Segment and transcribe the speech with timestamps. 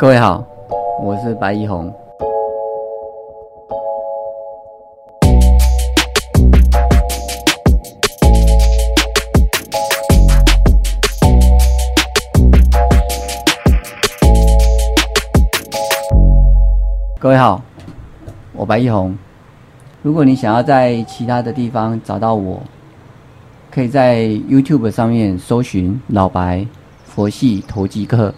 [0.00, 0.42] 各位好，
[1.02, 1.92] 我是白一红。
[17.18, 17.60] 各位好，
[18.54, 19.14] 我白一红。
[20.00, 22.62] 如果你想要在其他的地方找到我，
[23.70, 26.66] 可以在 YouTube 上面搜寻“老白
[27.04, 28.34] 佛系投机客”，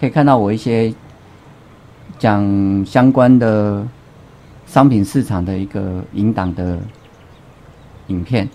[0.00, 0.90] 可以看到我一些
[2.22, 3.84] 讲相关的
[4.64, 6.78] 商品市场的一个引导的
[8.06, 8.48] 影片。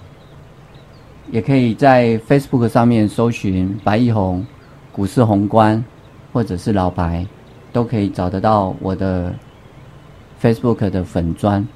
[1.30, 4.48] 也可以在 Facebook 上面搜寻“白一红
[4.93, 5.84] 股市宏观”
[6.31, 7.26] 或者是“老白”，
[7.73, 9.35] 都可以找得到我的。
[10.40, 11.68] Facebook 的粉砖，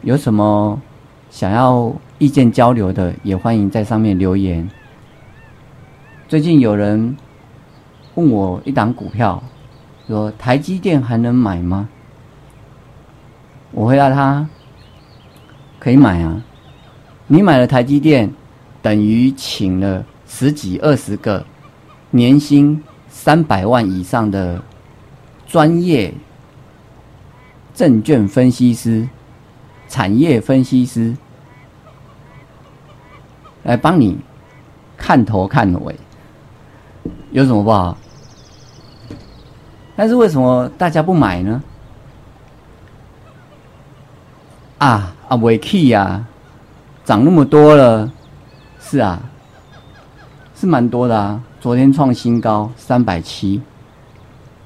[0.00, 0.80] 有什么
[1.28, 4.66] 想要意见交流的，也欢迎在上面留言。
[6.26, 7.14] 最近有人
[8.14, 9.42] 问我一档股票，
[10.08, 11.88] 说台积电还能买吗？
[13.72, 14.48] 我回答他，
[15.78, 16.42] 可以买啊。
[17.26, 18.32] 你买了台积电，
[18.80, 21.44] 等于请了十几二十个
[22.10, 24.62] 年薪三百万以上的
[25.46, 26.12] 专业。
[27.74, 29.08] 证券分析师、
[29.88, 31.16] 产业分析师
[33.62, 34.18] 来帮你
[34.96, 35.94] 看头看尾，
[37.30, 37.96] 有什么不好？
[39.98, 41.60] 但是为什么大家不买呢？
[44.78, 46.24] 啊啊，尾 key 呀，
[47.04, 48.08] 涨那么多了，
[48.78, 49.20] 是啊，
[50.54, 51.42] 是蛮多的啊。
[51.60, 53.60] 昨天创新高三百七，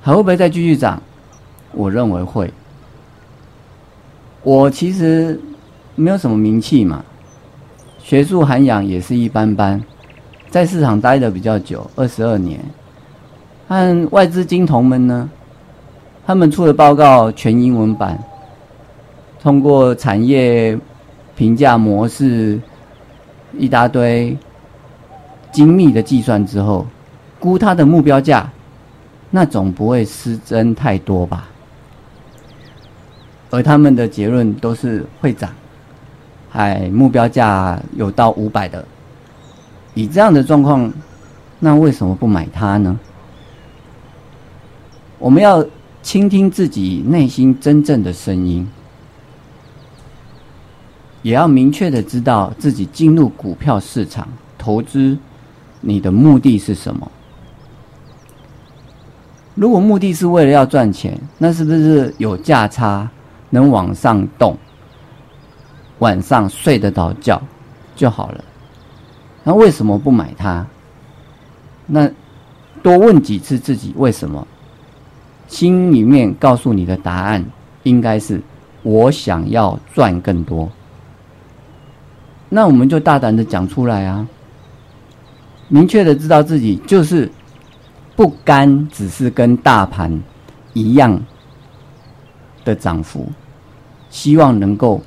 [0.03, 1.03] 还会不会再继续涨？
[1.73, 2.53] 我认为会。
[4.43, 5.41] 我其实
[5.95, 7.03] 没有什么名气嘛，
[7.99, 9.83] 学术涵养也是一般般，
[10.51, 12.63] 在市场待的比较久，二十二年。
[13.73, 15.31] 和外资金童们呢，
[16.27, 18.23] 他们出的报告全英文版，
[19.41, 20.79] 通过产业
[21.35, 22.61] 评价模式
[23.57, 24.37] 一大堆
[25.51, 26.87] 精密的计算之后，
[27.41, 28.47] 估它的目标价，
[29.31, 31.49] 那总不会失真太多吧？
[33.49, 35.51] 而他们的结论都是会涨，
[36.51, 38.85] 还目标价有到五百的，
[39.95, 40.93] 以这样的状况，
[41.59, 43.01] 那为什么不买它呢？
[45.23, 45.65] 我们要
[46.03, 48.69] 倾听自己内心真正的声音，
[51.23, 54.27] 也要明确的知道自己进入股票市场
[54.59, 55.17] 投资，
[55.81, 57.09] 你的目的是什么？
[59.55, 63.09] 如果目的是为了要赚钱，那是不是有价差？
[63.49, 64.57] 能往上动，
[66.01, 67.41] 晚上睡得着觉
[67.95, 68.45] 就好了。
[69.45, 70.67] 那为什么不买它？
[71.87, 72.11] 那
[72.83, 74.45] 多问几次自己为什么，
[75.53, 77.45] 心里面告诉你的答案
[77.83, 78.41] 应该是
[78.83, 80.67] 我想要赚更多。
[82.49, 84.27] 那我们就大胆的讲出来啊，
[85.69, 87.31] 明确的知道自己就是
[88.17, 90.23] 不甘，只是跟大盘
[90.73, 91.23] 一样
[92.65, 93.29] 的涨幅。
[94.09, 95.03] 希望能够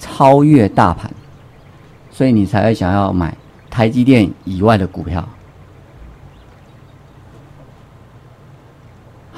[0.00, 1.08] 超越大盘，
[2.10, 3.36] 所以你才会想要买
[3.70, 5.28] 台积电以外的股票。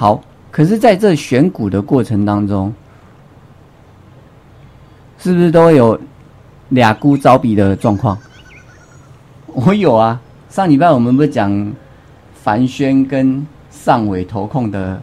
[0.01, 0.19] 好，
[0.51, 2.73] 可是在这选股的过程当中，
[5.19, 6.01] 是不是都有
[6.71, 8.17] 俩孤招比的状况？
[9.53, 10.19] 我有啊，
[10.49, 11.71] 上礼拜我们不是讲
[12.33, 15.03] 凡轩跟上尾投控的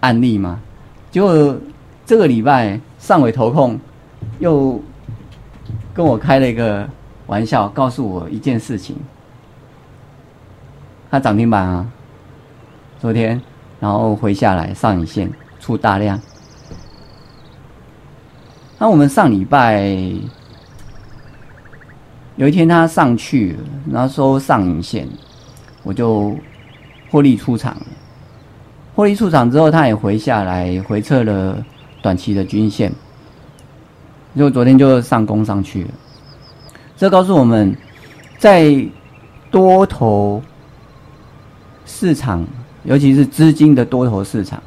[0.00, 0.60] 案例吗？
[1.10, 1.56] 结果。
[2.04, 3.78] 这个礼拜上尾投控
[4.40, 4.82] 又
[5.94, 6.86] 跟我开了一个
[7.28, 8.96] 玩笑，告诉我一件事情：
[11.08, 11.86] 它涨停板啊，
[12.98, 13.40] 昨天
[13.80, 16.20] 然后回下来上影线出大量。
[18.78, 19.90] 那我们上礼拜
[22.36, 23.56] 有一天它上去，
[23.90, 25.08] 然后收上影线，
[25.82, 26.36] 我就
[27.10, 27.76] 获利出场。
[28.94, 31.64] 获利出场之后，它也回下来回撤了。
[32.02, 32.90] 短期的均线，
[34.34, 35.90] 就昨天就上攻上去了。
[36.96, 37.76] 这告诉我们，
[38.38, 38.74] 在
[39.50, 40.42] 多头
[41.84, 42.46] 市场，
[42.84, 44.62] 尤其是资金的多头市场，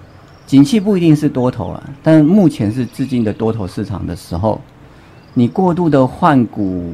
[0.46, 4.62] 景气不一定是多头了，但目前是资金的多头市场的时候，
[5.34, 6.94] 你过度的换股，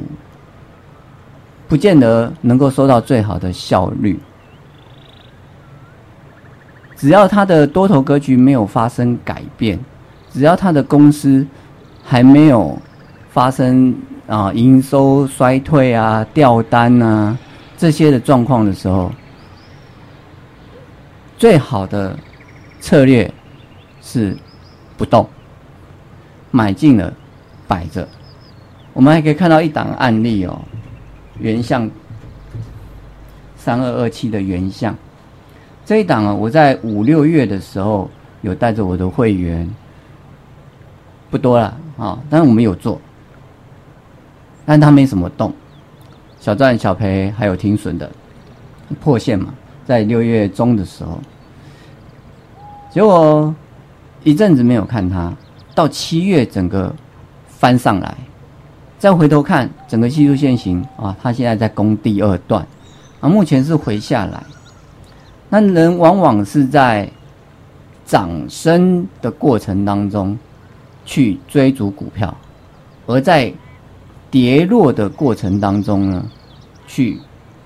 [1.67, 4.19] 不见得能够收到最好的效率。
[6.95, 9.79] 只要它的多头格局没有发生改变。
[10.31, 11.43] 只要他的公司
[12.03, 12.79] 还没有
[13.31, 13.95] 发生
[14.27, 17.35] 啊营收衰退啊掉单啊
[17.75, 19.11] 这些的状况的时候，
[21.39, 22.19] 最好的
[22.81, 23.33] 策略
[24.01, 24.37] 是
[24.97, 25.25] 不动，
[26.51, 27.13] 买进了
[27.65, 28.05] 摆着。
[28.91, 30.61] 我们还可以看到一档案例哦，
[31.39, 31.89] 原相
[33.55, 34.93] 三二二七的原相
[35.85, 39.69] 这一档啊，我在五六月的时候有带着我的会员，
[41.29, 42.99] 不多了啊，但是我们有做，
[44.65, 45.53] 但它没什么动，
[46.37, 48.11] 小赚小赔还有停损的
[48.99, 49.53] 破线嘛，
[49.89, 51.19] 在六月中的时候，
[52.91, 53.51] 结果
[54.23, 55.35] 一阵子没有看它，
[55.73, 56.93] 到七月整个
[57.47, 58.15] 翻上来。
[58.99, 62.67] 再回头看整个技术线型啊，它现在在攻第二段，
[63.19, 64.43] 啊，目前是回下来。
[65.49, 67.09] 那人往往是在
[68.05, 70.37] 涨升的过程当中
[71.03, 72.31] 去追逐股票，
[73.07, 73.51] 而在
[74.29, 76.23] 跌落的过程当中呢，
[76.85, 77.17] 去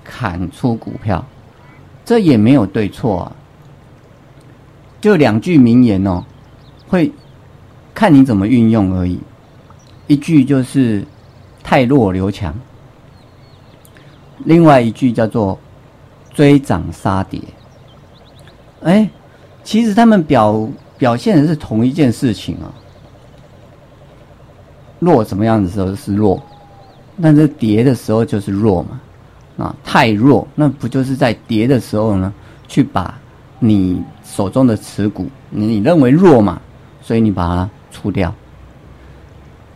[0.02, 1.22] 砍出股票，
[2.04, 3.36] 这也没有对错啊。
[5.00, 6.24] 就两句名言哦，
[6.88, 7.12] 会
[7.94, 9.18] 看你怎么运用而已。
[10.06, 11.04] 一句就是。
[11.66, 12.54] 太弱留强。
[14.44, 15.58] 另外一句叫做
[16.34, 17.40] “追涨杀跌”。
[18.84, 19.08] 哎，
[19.62, 20.68] 其实他们表
[20.98, 22.68] 表现的是同一件事情啊。
[24.98, 26.38] 弱什么样的时候是弱，
[27.22, 29.00] 但是跌的时候就是弱嘛。
[29.56, 32.32] 啊，太弱，那不就是在跌的时候呢，
[32.66, 33.14] 去把
[33.60, 36.60] 你手中的持股，你认为弱嘛，
[37.00, 38.34] 所以你把它出掉。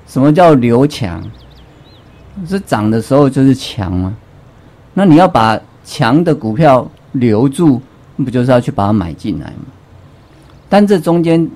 [0.06, 1.22] 什么叫留强？
[2.46, 4.16] 是涨的时候就是强吗？
[4.94, 7.80] 那你要把强的股票留住，
[8.16, 9.66] 不就是要去把它买进来吗？
[10.68, 11.48] 但这中间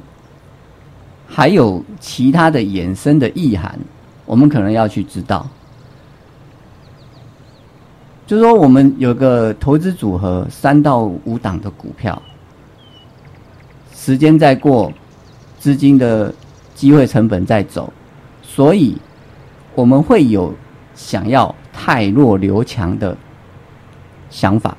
[1.26, 3.78] 还有其他的衍生的意涵，
[4.26, 5.48] 我们可能要去知道。
[8.32, 12.22] 就是说我们有个投资组合三到五档的股票，
[13.94, 14.90] 时间在过，
[15.58, 16.32] 资金的
[16.74, 17.92] 机会成本在走，
[18.40, 18.96] 所以
[19.74, 20.50] 我们会有。
[20.94, 23.16] 想要太弱留强的
[24.28, 24.76] 想法，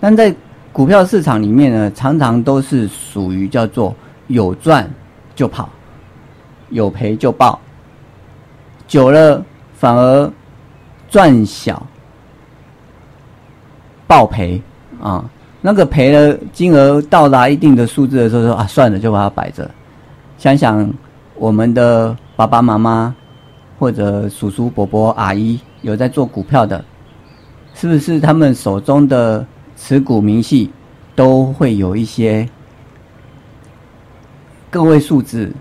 [0.00, 0.34] 但在
[0.72, 3.94] 股票市场里面呢，常常都是属于叫做
[4.28, 4.90] 有赚
[5.34, 5.68] 就跑，
[6.70, 7.60] 有赔就爆，
[8.88, 9.44] 久了
[9.80, 10.30] 反而
[11.08, 11.82] 赚小
[14.06, 14.60] 报赔
[15.00, 15.24] 啊。
[15.60, 19.68] 那个赔了金额到达一定的数字的时候，说啊算了，就把它摆着。
[20.36, 20.88] 想想
[21.34, 22.14] 我们的。
[22.36, 23.14] 爸爸妈妈
[23.78, 26.82] 或者叔叔伯伯阿姨有在做股票的，
[27.74, 29.46] 是不是他们手中的
[29.76, 30.70] 持股明细
[31.14, 32.48] 都会有一些
[34.70, 35.52] 个位数字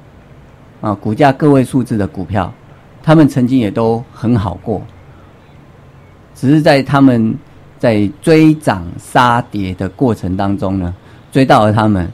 [0.80, 0.94] 啊？
[0.94, 2.50] 股价个位数字的股票，
[3.10, 4.84] 他们曾经也都很好过，
[6.36, 7.36] 只是在他们
[7.80, 10.94] 在追涨杀跌的过程当中呢，
[11.32, 12.08] 追到了他们，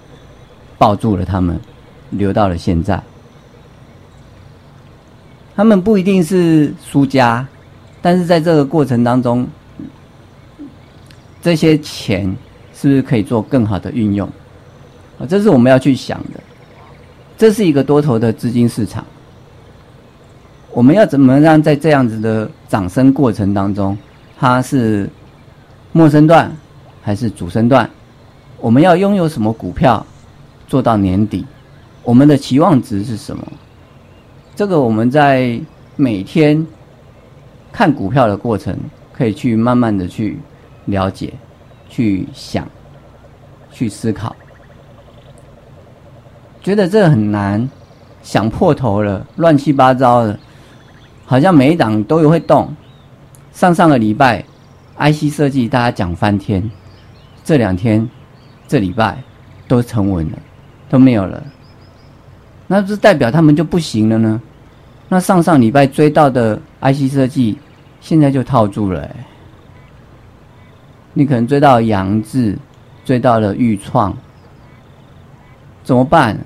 [0.77, 1.59] 抱住了他们，
[2.11, 2.97] 留到了现在。
[5.53, 7.45] 他们不一定是输家，
[8.01, 9.45] 但是在这个过程当中，
[11.41, 12.33] 这些钱
[12.73, 14.25] 是不是可以做更好的运用？
[15.19, 16.39] 啊，这是我们要去想的。
[17.37, 19.05] 这是一个多头的资金市场，
[20.75, 23.97] 我们要怎么让在这样子的涨升过程当中，
[24.37, 25.09] 它是
[25.93, 26.51] 末升段
[27.01, 27.89] 还是主升段？
[28.59, 30.05] 我们要拥有什么股票
[30.67, 31.45] 做到年底？
[32.03, 33.41] 我们的期望值是什么？
[34.53, 35.57] 这个我们在
[35.95, 36.67] 每天
[37.71, 38.77] 看股票的过程，
[39.13, 40.37] 可以去慢慢的去
[40.87, 41.33] 了解、
[41.87, 42.67] 去想、
[43.71, 44.35] 去思考。
[46.61, 47.69] 觉得这很难，
[48.21, 50.37] 想破头了，乱七八糟的，
[51.25, 52.73] 好像每一档都有会动。
[53.51, 54.43] 上上个礼拜
[54.97, 56.69] ，IC 设计大家讲翻天，
[57.43, 58.07] 这两天、
[58.67, 59.17] 这礼拜
[59.67, 60.37] 都沉稳了，
[60.89, 61.43] 都没有了。
[62.67, 64.41] 那是代表他们就不行了呢？
[65.07, 67.57] 那上上礼拜追到的 IC 设计，
[68.01, 69.09] 现在就套住了。
[71.13, 72.57] 你可能追到杨志，
[73.05, 74.15] 追到了豫创，
[75.83, 76.37] 怎么办？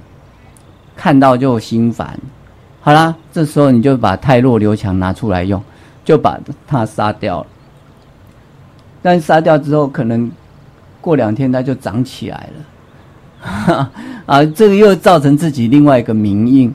[0.95, 2.19] 看到就心烦。
[2.81, 5.61] 好啦，这时候你就把泰弱刘强拿出来用，
[6.05, 7.47] 就把它杀掉了。
[9.01, 10.31] 但杀掉之后，可能
[11.01, 13.89] 过两天它就长起来了。
[14.25, 16.73] 啊，这个又造成自己另外一个名印，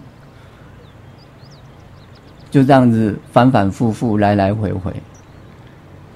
[2.51, 4.93] 就这样子反反复复，来来回回，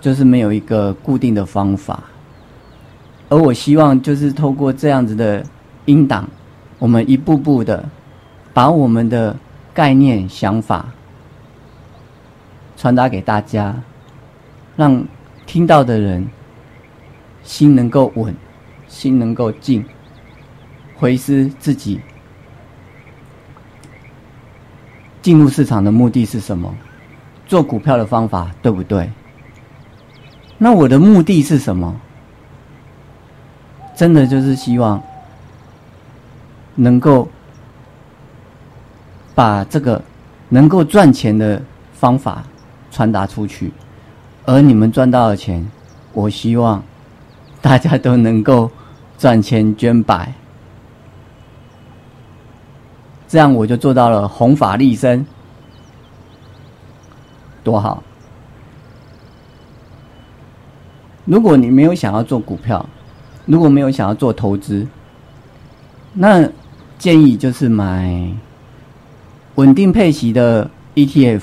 [0.00, 2.02] 就是没有一个固定的方法。
[3.28, 5.44] 而我希望就是透过这样子的
[5.84, 6.26] 音档，
[6.78, 7.84] 我们一步步的
[8.54, 9.36] 把我们的
[9.78, 10.86] 概念想法
[12.76, 13.80] 传达给大家，
[14.74, 15.06] 让
[15.46, 16.28] 听到的人
[17.44, 18.34] 心能够稳，
[18.88, 19.84] 心能够静，
[20.96, 22.00] 回思自己
[25.22, 26.74] 进入市场的目的是什么，
[27.46, 29.08] 做股票的方法对不对？
[30.58, 32.00] 那我的目的是什么？
[33.94, 35.00] 真的就是希望
[36.74, 37.28] 能够
[39.38, 40.02] 把这个
[40.48, 42.42] 能够赚钱的方法
[42.90, 43.72] 传达出去，
[44.44, 45.64] 而你们赚到的钱，
[46.12, 46.82] 我希望
[47.62, 48.68] 大家都能够
[49.16, 50.32] 赚钱捐百，
[53.28, 55.24] 这样我就做到了弘法利生，
[57.62, 58.02] 多好！
[61.26, 62.84] 如果你没有想要做股票，
[63.46, 64.84] 如果没有想要做投资，
[66.12, 66.44] 那
[66.98, 68.34] 建议就是买
[69.58, 71.40] 稳定配息的 ETF，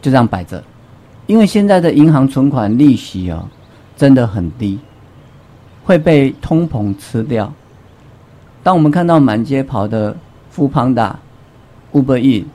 [0.00, 0.64] 就这样摆着。
[1.26, 3.46] 因为现在的银行存款利息哦，
[3.94, 4.78] 真的很低，
[5.84, 7.52] 会被通膨吃掉。
[8.62, 10.16] 当我们看到满街跑的
[10.48, 11.18] 富邦达、
[11.92, 12.46] Uber E，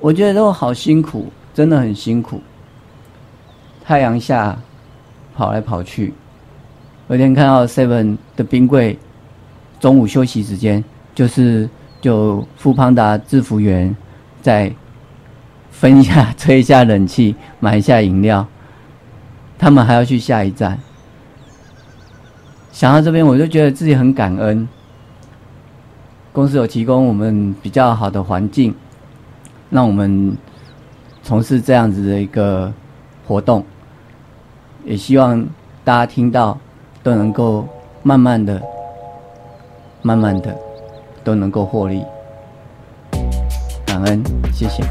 [0.00, 2.40] 我觉得都好辛苦，真的很辛苦。
[3.82, 4.58] 太阳下。
[5.32, 6.12] 跑来跑去，
[7.08, 8.98] 有天看到 Seven 的冰柜，
[9.78, 10.84] 中午休息时间
[11.20, 11.68] 就是
[12.00, 13.94] 就富邦达制服员
[14.40, 14.72] 在
[15.70, 18.46] 分一下吹一下冷气，买一下饮料，
[19.58, 20.78] 他们还要去下一站。
[22.72, 24.66] 想到这边，我就觉得自己很感恩，
[26.32, 28.74] 公司有提供我们比较好的环境，
[29.68, 30.34] 让我们
[31.22, 32.72] 从事这样子的一个
[33.26, 33.62] 活动。
[34.86, 35.46] 也希望
[35.84, 36.58] 大家听到
[37.02, 37.68] 都能够
[38.02, 38.62] 慢慢的、
[40.00, 40.56] 慢慢的
[41.22, 42.04] 都能够获利。
[43.86, 44.22] 感恩，
[44.52, 44.82] 谢谢。